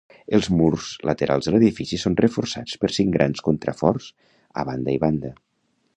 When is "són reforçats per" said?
2.03-2.91